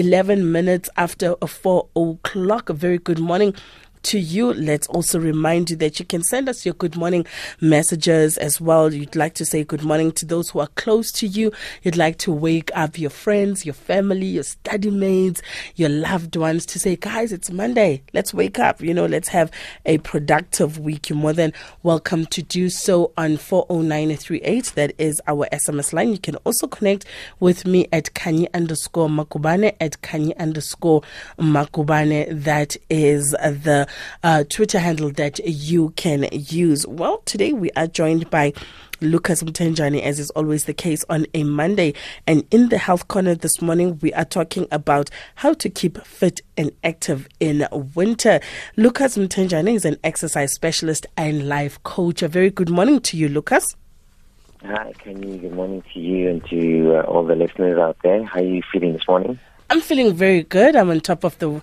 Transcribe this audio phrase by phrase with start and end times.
[0.00, 2.70] 11 minutes after 4 o'clock.
[2.70, 3.54] A very good morning
[4.02, 4.52] to you.
[4.52, 7.26] Let's also remind you that you can send us your good morning
[7.60, 8.92] messages as well.
[8.92, 11.52] You'd like to say good morning to those who are close to you.
[11.82, 15.42] You'd like to wake up your friends, your family, your study mates,
[15.76, 18.02] your loved ones to say, guys, it's Monday.
[18.12, 18.80] Let's wake up.
[18.80, 19.50] You know, let's have
[19.86, 21.08] a productive week.
[21.08, 24.72] You're more than welcome to do so on 40938.
[24.74, 26.10] That is our SMS line.
[26.12, 27.04] You can also connect
[27.40, 31.02] with me at Khanyi underscore Magubane at Khanyi underscore
[31.38, 32.44] Magubane.
[32.44, 33.86] That is the
[34.22, 36.86] uh, Twitter handle that you can use.
[36.86, 38.52] Well, today we are joined by
[39.00, 41.94] Lucas Mthenjane, as is always the case on a Monday.
[42.26, 46.40] And in the Health Corner this morning, we are talking about how to keep fit
[46.56, 48.40] and active in winter.
[48.76, 52.22] Lucas Mthenjane is an exercise specialist and life coach.
[52.22, 53.74] A very good morning to you, Lucas.
[54.62, 55.38] Hi, Kenny.
[55.38, 58.22] Good morning to you and to uh, all the listeners out there.
[58.24, 59.38] How are you feeling this morning?
[59.70, 60.74] I'm feeling very good.
[60.74, 61.48] I'm on top of the.
[61.48, 61.62] Um,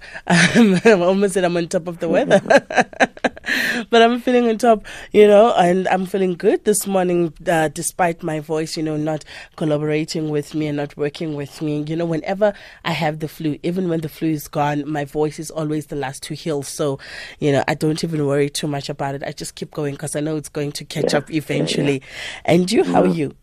[0.85, 2.39] I almost said I'm on top of the weather,
[3.89, 8.23] but I'm feeling on top, you know, and I'm feeling good this morning, uh, despite
[8.23, 9.25] my voice, you know, not
[9.57, 11.83] collaborating with me and not working with me.
[11.85, 12.53] You know, whenever
[12.85, 15.97] I have the flu, even when the flu is gone, my voice is always the
[15.97, 16.63] last to heal.
[16.63, 16.99] So,
[17.39, 19.23] you know, I don't even worry too much about it.
[19.23, 21.17] I just keep going because I know it's going to catch yeah.
[21.17, 21.95] up eventually.
[21.95, 21.99] Yeah,
[22.45, 22.53] yeah.
[22.53, 23.35] And you, how are you?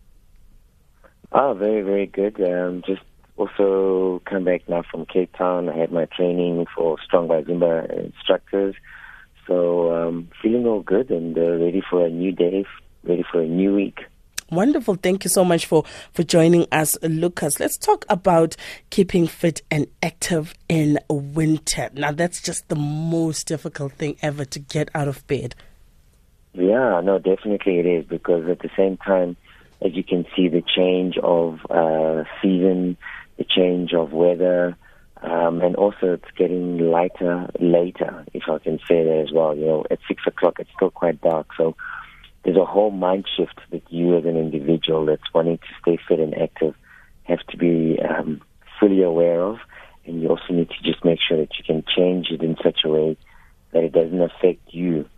[1.33, 2.41] Oh, very, very good.
[2.41, 3.03] Um, just
[3.37, 5.69] also come back now from Cape Town.
[5.69, 8.75] I had my training for Strong by Zumba instructors.
[9.47, 12.65] So um, feeling all good and uh, ready for a new day,
[13.03, 14.01] ready for a new week.
[14.51, 14.97] Wonderful.
[14.97, 17.59] Thank you so much for, for joining us, Lucas.
[17.59, 18.57] Let's talk about
[18.91, 21.91] keeping fit and active in winter.
[21.95, 25.55] Now, that's just the most difficult thing ever to get out of bed.
[26.53, 29.37] Yeah, no, definitely it is because at the same time,
[29.81, 32.97] as you can see, the change of uh, season,
[33.37, 34.77] the change of weather,
[35.23, 39.57] um, and also it's getting lighter later, if I can say that as well.
[39.57, 41.77] You know, at six o'clock it's still quite dark, so
[42.45, 46.21] there's a whole mind shift that you as an individual that's wanting to stay fit
[46.21, 46.75] and active
[47.25, 48.43] have to be um,
[48.79, 49.59] fully aware of,
[50.05, 52.81] and you also need to just make sure that you can change it in such
[52.85, 53.17] a way
[53.73, 55.09] that it doesn't affect you.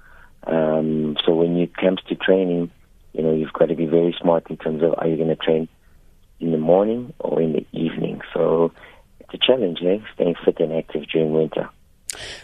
[0.47, 2.71] Um, so when it comes to training,
[3.13, 5.37] you know, you've got to be very smart in terms of are you going to
[5.37, 5.69] train
[6.39, 7.66] in the morning or in the.
[8.37, 8.73] So
[9.21, 9.99] it's a challenge, eh?
[10.15, 11.71] Staying fit and active during winter.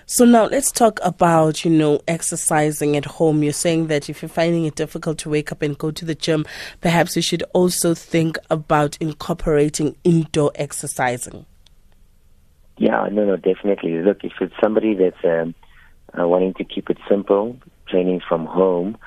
[0.07, 3.43] So now let's talk about, you know, exercising at home.
[3.43, 6.15] You're saying that if you're finding it difficult to wake up and go to the
[6.15, 6.45] gym,
[6.81, 11.47] perhaps you should also think about incorporating indoor exercising.
[12.79, 14.03] Yeah, no, no, definitely.
[14.03, 15.55] Look, if it's somebody that's um,
[16.19, 17.57] uh, wanting to keep it simple,
[17.89, 18.99] training from home,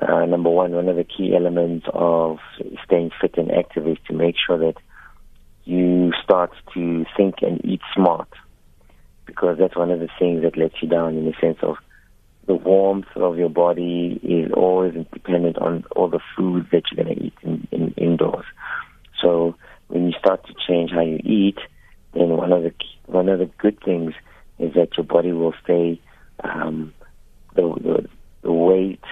[0.00, 2.38] uh, number one, one of the key elements of
[2.84, 4.76] staying fit and active is to make sure that
[5.66, 8.28] you start to think and eat smart
[9.26, 11.76] because that's one of the things that lets you down in the sense of
[12.46, 17.16] the warmth of your body is always dependent on all the foods that you're going
[17.16, 18.44] to eat in, in, indoors.
[19.20, 19.56] So
[19.88, 21.58] when you start to change how you eat,
[22.14, 22.72] then one of the
[23.06, 24.14] one of the good things
[24.60, 26.00] is that your body will stay
[26.44, 26.94] um,
[27.54, 28.08] the, the
[28.42, 29.04] the weight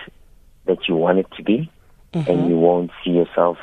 [0.67, 1.71] that you want it to be,
[2.13, 2.31] mm-hmm.
[2.31, 3.59] and you won't see yourself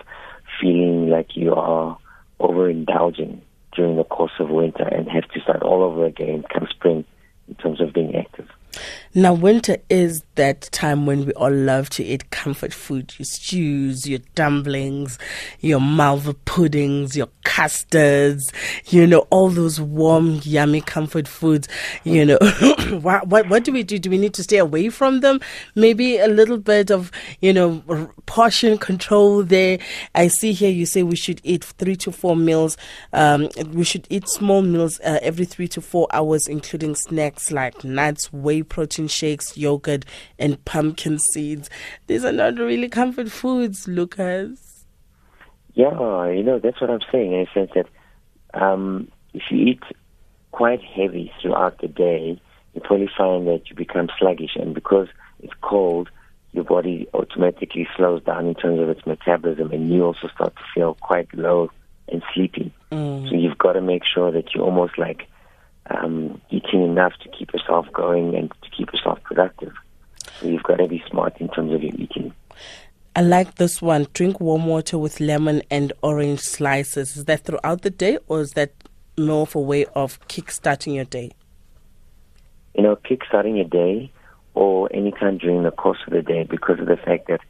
[0.60, 1.98] feeling like you are
[2.42, 3.42] overindulging
[3.74, 7.06] during the course of winter and have to start all over again come spring
[7.48, 8.48] in terms of being active.
[9.14, 14.08] Now, winter is that time when we all love to eat comfort food your stews,
[14.08, 15.20] your dumplings,
[15.60, 18.52] your malva puddings, your custards,
[18.88, 21.68] you know, all those warm, yummy comfort foods.
[22.06, 22.38] You know,
[23.02, 24.00] what, what, what do we do?
[24.00, 25.42] Do we need to stay away from them?
[25.76, 27.12] Maybe a little bit of,
[27.42, 27.84] you know,
[28.26, 29.80] portion control there.
[30.16, 32.78] I see here you say we should eat three to four meals.
[33.12, 37.84] Um, we should eat small meals uh, every three to four hours, including snacks like
[37.84, 40.06] nuts, whey protein shakes, yogurt,
[40.40, 41.70] and pumpkin seeds.
[42.08, 44.86] These are not really comfort foods, Lucas.
[45.74, 47.88] Yeah, you know, that's what I'm saying in a sense that
[48.60, 49.84] um, if you eat
[50.52, 52.42] quite heavy throughout the day,
[52.74, 54.56] you probably find that you become sluggish.
[54.56, 55.08] And because
[55.40, 56.10] it's cold,
[56.52, 60.64] your body automatically slows down in terms of its metabolism, and you also start to
[60.76, 61.72] feel quite low
[62.10, 62.74] and sleepy.
[62.92, 63.30] Mm.
[63.30, 65.28] So you've got to make sure that you're almost like
[65.94, 69.74] um, eating enough to keep yourself going and to keep yourself productive.
[70.40, 72.34] So you've got to be smart in terms of your eating.
[73.16, 74.08] I like this one.
[74.14, 77.18] Drink warm water with lemon and orange slices.
[77.18, 78.72] Is that throughout the day or is that
[79.18, 81.32] more of a way of kick-starting your day?
[82.76, 84.12] You know, kick-starting your day
[84.54, 87.42] or anytime during the course of the day because of the fact that,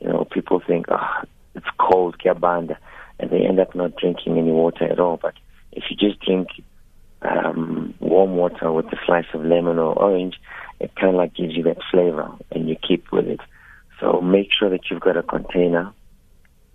[0.00, 1.22] you know, people think, oh,
[1.54, 2.76] it's cold, kiabanda,
[3.18, 5.18] and they end up not drinking any water at all.
[5.18, 5.34] But
[5.72, 6.48] if you just drink
[8.12, 10.36] water with a slice of lemon or orange,
[10.80, 13.40] it kind of like gives you that flavor and you keep with it.
[14.00, 15.92] So make sure that you've got a container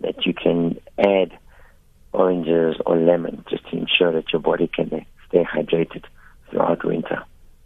[0.00, 1.36] that you can add
[2.12, 6.04] oranges or lemon just to ensure that your body can stay hydrated
[6.50, 7.22] throughout winter.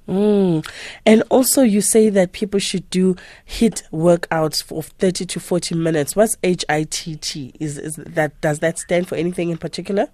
[0.09, 0.67] Mm.
[1.07, 3.15] And also, you say that people should do
[3.49, 6.17] HIIT workouts for 30 to 40 minutes.
[6.17, 7.57] What's HIIT?
[7.61, 10.09] Is, is that does that stand for anything in particular?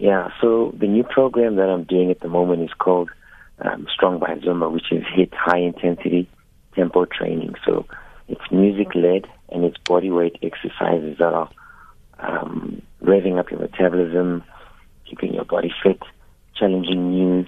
[0.00, 0.30] Yeah.
[0.40, 3.10] So the new program that I'm doing at the moment is called
[3.58, 6.26] um, Strong by Zumba, which is HIIT high intensity
[6.74, 7.54] tempo training.
[7.66, 7.84] So
[8.26, 11.50] it's music led and it's body weight exercises that are
[12.18, 14.42] um, revving up your metabolism,
[15.04, 16.00] keeping your body fit,
[16.56, 17.46] challenging you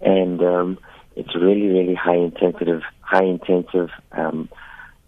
[0.00, 0.78] and um,
[1.16, 4.48] it's really, really high intensive, high intensive um,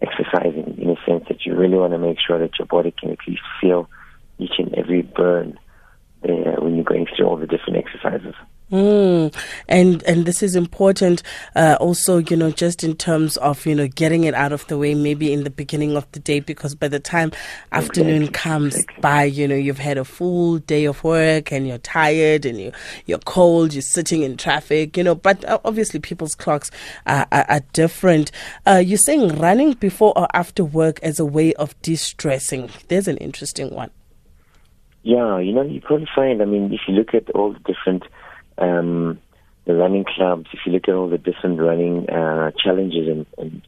[0.02, 3.10] exercising in a sense that you really want to make sure that your body can
[3.10, 3.88] at least feel
[4.40, 5.56] each and every burn
[6.25, 8.34] uh, when you're going through all the different exercises.
[8.70, 9.34] Mm.
[9.69, 11.25] And and this is important
[11.56, 14.78] uh, also, you know, just in terms of, you know, getting it out of the
[14.78, 17.32] way maybe in the beginning of the day because by the time
[17.72, 19.00] afternoon comes exactly.
[19.00, 22.70] by, you know, you've had a full day of work and you're tired and you
[23.06, 26.70] you're cold, you're sitting in traffic, you know, but uh, obviously people's clocks
[27.06, 28.31] are, are, are different.
[28.66, 32.70] Uh, you're saying running before or after work as a way of de-stressing.
[32.87, 33.90] There's an interesting one.
[35.02, 38.05] Yeah, you know, you probably find, I mean, if you look at all the different
[38.58, 39.19] um,
[39.64, 43.62] the running clubs, if you look at all the different running uh, challenges and and,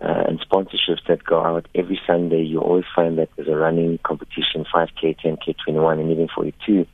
[0.00, 3.98] uh, and sponsorships that go out every Sunday, you always find that there's a running
[4.04, 6.86] competition, 5K, 10K, 21, and even 42.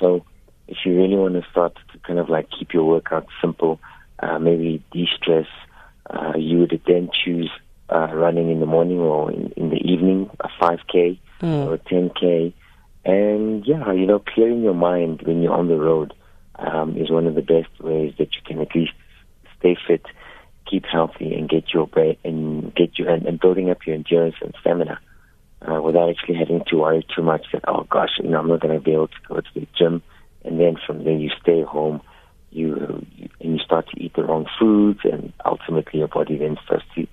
[0.00, 0.24] So
[0.68, 3.80] if you really want to start to kind of like keep your workout simple,
[4.18, 5.46] uh, maybe de-stress,
[6.10, 7.50] uh, you would then choose
[7.90, 11.66] uh, running in the morning or in, in the evening, a 5K mm.
[11.66, 12.52] or a 10K.
[13.04, 16.14] And yeah, you know, clearing your mind when you're on the road
[16.56, 18.92] um, is one of the best ways that you can at least
[19.58, 20.04] stay fit,
[20.70, 24.36] keep healthy, and get your brain and get you and, and building up your endurance
[24.40, 25.00] and stamina.
[25.62, 28.60] Uh, without actually having to worry too much that oh gosh, you know I'm not
[28.60, 30.02] going to be able to go to the gym,
[30.44, 32.00] and then from there you stay home,
[32.50, 36.58] you, you and you start to eat the wrong foods, and ultimately your body then
[36.64, 37.06] starts to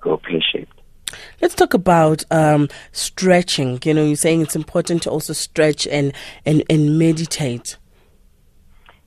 [0.00, 0.75] go pear shaped.
[1.40, 3.78] Let's talk about um, stretching.
[3.84, 6.12] You know, you're saying it's important to also stretch and,
[6.44, 7.76] and, and meditate.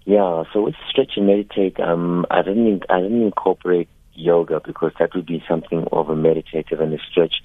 [0.06, 5.14] Yeah, so with stretch and meditate, um, I didn't I didn't incorporate yoga because that
[5.14, 7.36] would be something of a meditative and a stretch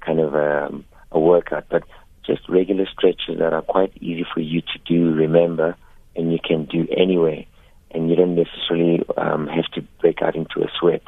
[0.00, 1.66] kind of um, a workout.
[1.68, 1.82] But
[2.24, 5.76] just regular stretches that are quite easy for you to do, remember,
[6.14, 7.46] and you can do anyway,
[7.90, 11.02] and you don't necessarily um, have to break out into a sweat.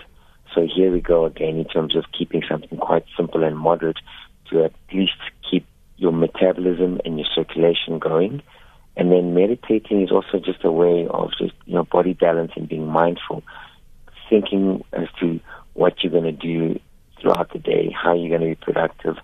[0.58, 3.98] So here we go again in terms of keeping something quite simple and moderate
[4.50, 5.12] to at least
[5.48, 5.64] keep
[5.96, 8.42] your metabolism and your circulation going
[8.96, 12.68] and then meditating is also just a way of just, you know, body balance and
[12.68, 13.44] being mindful,
[14.28, 15.38] thinking as to
[15.74, 16.80] what you're going to do
[17.20, 19.14] throughout the day, how you're going to be productive,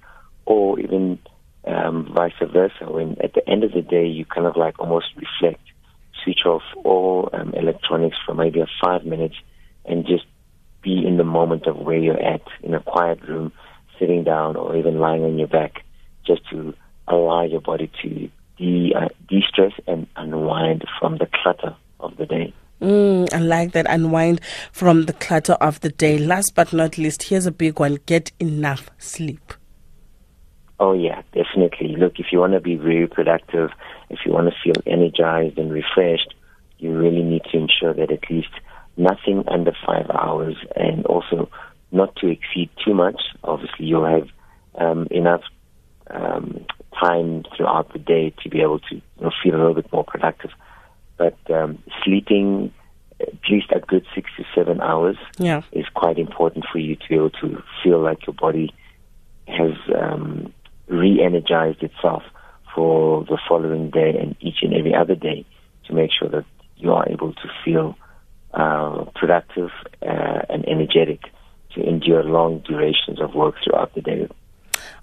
[0.46, 1.18] or even
[1.66, 2.84] um, vice versa.
[2.88, 5.62] When at the end of the day, you kind of like almost reflect,
[6.22, 9.34] switch off all um, electronics for maybe a five minutes
[9.84, 10.23] and just
[10.84, 13.52] be in the moment of where you're at in a quiet room,
[13.98, 15.82] sitting down or even lying on your back,
[16.26, 16.74] just to
[17.08, 22.52] allow your body to de uh, de-stress and unwind from the clutter of the day.
[22.80, 26.18] Mm, I like that unwind from the clutter of the day.
[26.18, 29.54] Last but not least, here's a big one: get enough sleep.
[30.78, 31.96] Oh yeah, definitely.
[31.96, 33.70] Look, if you want to be very productive,
[34.10, 36.34] if you want to feel energized and refreshed,
[36.78, 38.50] you really need to ensure that at least
[38.96, 41.50] nothing under five hours, and also
[41.92, 43.20] not to exceed too much.
[43.42, 44.28] Obviously, you'll have
[44.76, 45.42] um, enough
[46.10, 46.64] um,
[47.00, 50.04] time throughout the day to be able to you know, feel a little bit more
[50.04, 50.50] productive.
[51.16, 52.72] But um, sleeping
[53.20, 55.62] at least a good six to seven hours yeah.
[55.72, 58.74] is quite important for you to be able to feel like your body
[59.46, 60.52] has um,
[60.88, 62.22] re-energized itself
[62.74, 65.44] for the following day and each and every other day
[65.86, 66.44] to make sure that
[66.76, 67.96] you are able to feel
[68.54, 69.70] uh, productive
[70.02, 71.20] uh, and energetic
[71.74, 74.28] to endure long durations of work throughout the day.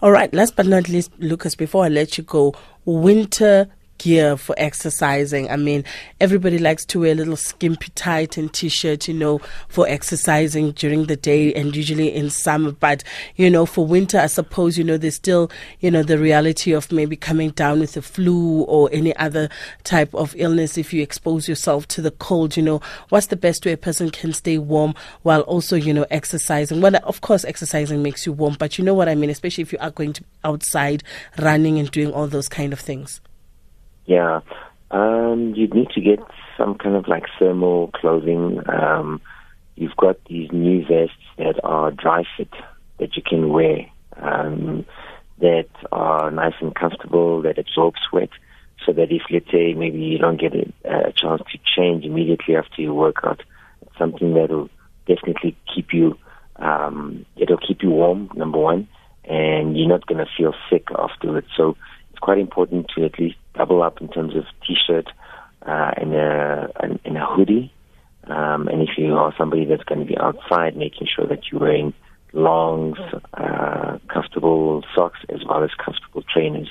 [0.01, 2.53] All right, last but not least, Lucas, before I let you go,
[2.85, 3.67] winter
[4.01, 5.49] gear for exercising.
[5.51, 5.83] I mean,
[6.19, 11.05] everybody likes to wear a little skimpy tight and t-shirt, you know, for exercising during
[11.05, 12.71] the day and usually in summer.
[12.71, 13.03] But,
[13.35, 16.91] you know, for winter, I suppose, you know, there's still, you know, the reality of
[16.91, 19.49] maybe coming down with a flu or any other
[19.83, 23.65] type of illness if you expose yourself to the cold, you know, what's the best
[23.67, 26.81] way a person can stay warm while also, you know, exercising?
[26.81, 29.71] Well, of course, exercising makes you warm, but you know what I mean, especially if
[29.71, 31.03] you are going to outside
[31.37, 33.21] running and doing all those kind of things.
[34.05, 34.41] Yeah.
[34.89, 36.19] Um, you'd need to get
[36.57, 38.61] some kind of like thermal clothing.
[38.67, 39.21] Um,
[39.75, 42.53] you've got these new vests that are dry fit
[42.99, 44.85] that you can wear um,
[45.39, 48.29] that are nice and comfortable, that absorb sweat,
[48.85, 52.55] so that if, let's say, maybe you don't get a, a chance to change immediately
[52.55, 53.41] after your workout,
[53.81, 54.69] it's something that will
[55.07, 56.17] definitely keep you,
[56.57, 58.87] um, it'll keep you warm, number one,
[59.25, 61.47] and you're not going to feel sick afterwards.
[61.55, 61.75] So
[62.11, 65.07] it's quite important to at least double up in terms of t-shirt
[65.65, 67.73] uh, and, a, and a hoodie.
[68.25, 71.61] Um, and if you are somebody that's going to be outside, making sure that you're
[71.61, 71.93] wearing
[72.33, 72.97] longs,
[73.33, 76.69] uh, comfortable socks, as well as comfortable trainers.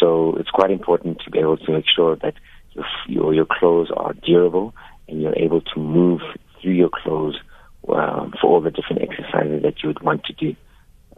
[0.00, 2.34] So it's quite important to be able to make sure that
[2.72, 4.74] your your, your clothes are durable
[5.08, 6.20] and you're able to move
[6.60, 7.36] through your clothes
[7.88, 10.54] um, for all the different exercises that you would want to do,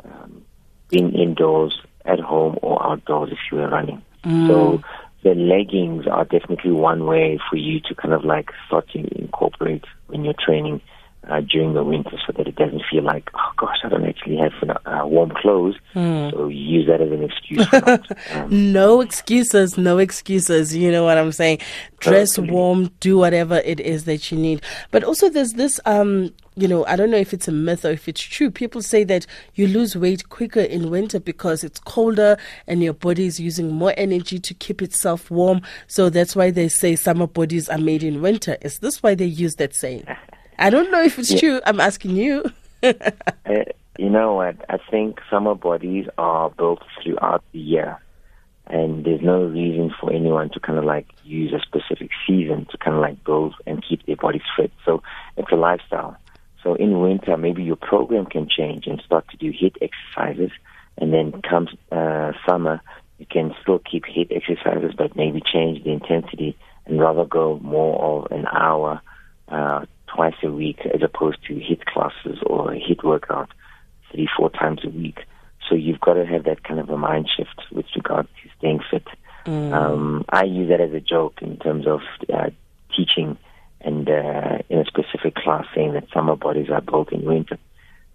[0.04, 0.42] um,
[0.88, 4.02] being indoors, at home, or outdoors if you were running.
[4.24, 4.48] Mm.
[4.48, 4.82] So
[5.22, 9.84] the leggings are definitely one way for you to kind of like start to incorporate
[10.06, 10.80] when you're training
[11.28, 14.38] uh, during the winter so that it doesn't feel like, oh gosh, I don't actually
[14.38, 14.52] have
[14.86, 15.76] uh, warm clothes.
[15.94, 16.32] Mm.
[16.32, 17.66] So use that as an excuse.
[18.32, 20.74] Um, no excuses, no excuses.
[20.74, 21.58] You know what I'm saying?
[21.98, 22.52] Dress totally.
[22.52, 24.62] warm, do whatever it is that you need.
[24.90, 27.90] But also, there's this um, you know, I don't know if it's a myth or
[27.90, 28.50] if it's true.
[28.50, 32.36] People say that you lose weight quicker in winter because it's colder
[32.66, 35.62] and your body is using more energy to keep itself warm.
[35.86, 38.58] So that's why they say summer bodies are made in winter.
[38.60, 40.04] Is this why they use that saying?
[40.58, 41.38] I don't know if it's yeah.
[41.38, 41.60] true.
[41.64, 42.44] I'm asking you.
[42.82, 42.92] uh,
[43.98, 44.56] you know what?
[44.68, 47.98] I think summer bodies are built throughout the year.
[48.66, 52.78] And there's no reason for anyone to kind of like use a specific season to
[52.78, 54.70] kind of like build and keep their bodies fit.
[54.84, 55.02] So
[55.36, 56.16] it's a lifestyle.
[56.62, 60.50] So in winter, maybe your program can change and start to do HIIT exercises.
[60.98, 62.80] And then comes uh, summer,
[63.18, 68.24] you can still keep HIIT exercises, but maybe change the intensity and rather go more
[68.24, 69.00] of an hour
[69.48, 73.50] uh, twice a week as opposed to HIIT classes or a HIIT workout
[74.12, 75.20] three, four times a week.
[75.68, 78.80] So you've got to have that kind of a mind shift with regard to staying
[78.90, 79.06] fit.
[79.46, 79.72] Mm.
[79.72, 82.00] Um, I use that as a joke in terms of
[82.32, 82.50] uh,
[82.94, 83.38] teaching
[83.80, 87.58] and uh, in a specific class saying that summer bodies are built in winter.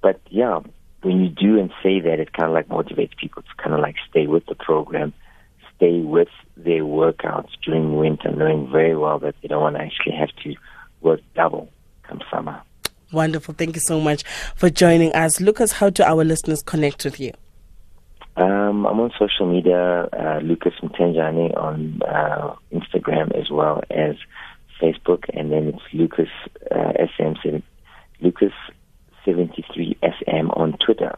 [0.01, 0.59] But yeah,
[1.01, 3.79] when you do and say that, it kind of like motivates people to kind of
[3.79, 5.13] like stay with the program,
[5.75, 10.15] stay with their workouts during winter, knowing very well that they don't want to actually
[10.15, 10.55] have to
[11.01, 11.69] work double
[12.03, 12.61] come summer.
[13.11, 13.53] Wonderful.
[13.53, 14.23] Thank you so much
[14.55, 15.39] for joining us.
[15.39, 17.31] Lucas, how do our listeners connect with you?
[18.37, 24.15] Um, I'm on social media, uh, Lucas Mthenjane on uh, Instagram as well as
[24.81, 26.29] Facebook, and then it's Lucas
[26.71, 27.57] uh, SM,
[28.21, 28.53] Lucas
[29.23, 31.17] 73 SM on Twitter.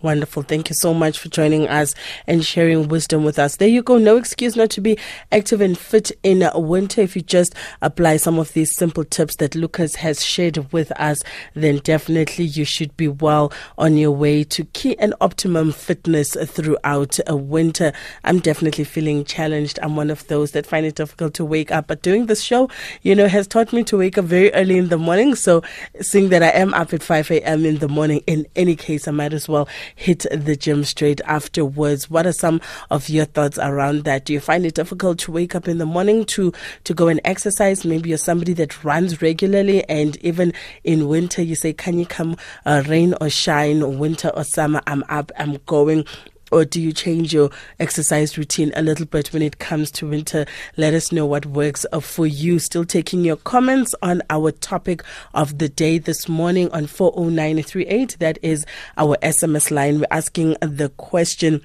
[0.00, 0.44] Wonderful.
[0.44, 1.92] Thank you so much for joining us
[2.28, 3.56] and sharing wisdom with us.
[3.56, 3.98] There you go.
[3.98, 4.96] No excuse not to be
[5.32, 7.00] active and fit in winter.
[7.00, 11.24] If you just apply some of these simple tips that Lucas has shared with us,
[11.54, 17.18] then definitely you should be well on your way to key and optimum fitness throughout
[17.26, 17.92] a winter.
[18.22, 19.80] I'm definitely feeling challenged.
[19.82, 22.70] I'm one of those that find it difficult to wake up, but doing this show,
[23.02, 25.34] you know, has taught me to wake up very early in the morning.
[25.34, 25.64] So
[26.00, 27.66] seeing that I am up at 5 a.m.
[27.66, 32.10] in the morning, in any case, I might as well hit the gym straight afterwards.
[32.10, 34.24] What are some of your thoughts around that?
[34.24, 36.52] Do you find it difficult to wake up in the morning to,
[36.84, 37.84] to go and exercise?
[37.84, 40.52] Maybe you're somebody that runs regularly and even
[40.84, 45.04] in winter you say, can you come uh, rain or shine, winter or summer, I'm
[45.08, 46.04] up, I'm going
[46.50, 50.46] or do you change your exercise routine a little bit when it comes to winter?
[50.76, 52.58] Let us know what works uh, for you.
[52.58, 55.02] Still taking your comments on our topic
[55.34, 58.16] of the day this morning on 40938.
[58.18, 60.00] That is our SMS line.
[60.00, 61.62] We're asking the question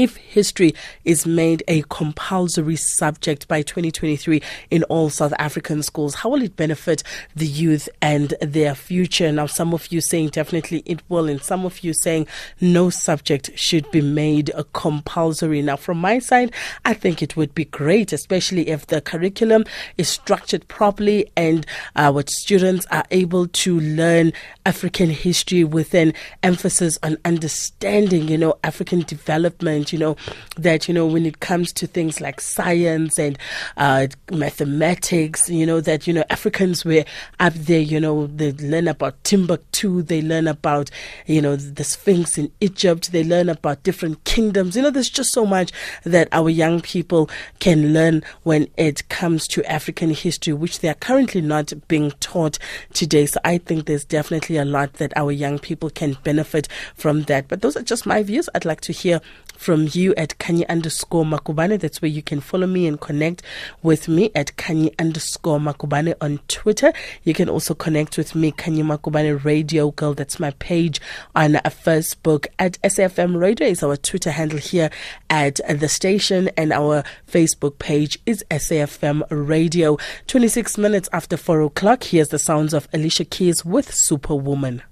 [0.00, 4.40] if history is made a compulsory subject by 2023
[4.70, 7.02] in all South African schools, how will it benefit
[7.36, 9.30] the youth and their future?
[9.30, 12.26] Now, some of you saying definitely it will, and some of you saying
[12.62, 15.60] no subject should be made compulsory.
[15.60, 16.54] Now, from my side,
[16.86, 19.64] I think it would be great, especially if the curriculum
[19.98, 24.32] is structured properly and uh, our students are able to learn
[24.64, 30.16] African history with an emphasis on understanding, you know, African development you know,
[30.56, 33.38] that, you know, when it comes to things like science and
[33.76, 37.04] uh, mathematics, you know, that, you know, Africans were
[37.38, 40.90] up there, you know, they learn about Timbuktu, they learn about,
[41.26, 44.76] you know, the Sphinx in Egypt, they learn about different kingdoms.
[44.76, 45.72] You know, there's just so much
[46.04, 50.94] that our young people can learn when it comes to African history, which they are
[50.94, 52.58] currently not being taught
[52.92, 53.26] today.
[53.26, 57.48] So I think there's definitely a lot that our young people can benefit from that.
[57.48, 58.48] But those are just my views.
[58.54, 59.20] I'd like to hear
[59.56, 61.78] from you at Khanyi underscore Magubane.
[61.78, 63.42] That's where you can follow me and connect
[63.82, 66.92] with me at Khanyi underscore Magubane on Twitter.
[67.24, 70.14] You can also connect with me, Khanyi Magubane Radio Girl.
[70.14, 71.00] That's my page
[71.34, 74.90] on Facebook at SAFM Radio is our Twitter handle here
[75.28, 79.96] at the station and our Facebook page is SAFM Radio.
[80.26, 84.82] 26 minutes after 4 o'clock, here's the sounds of Alicia Keys with Superwoman.